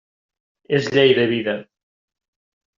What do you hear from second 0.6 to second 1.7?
És llei de vida.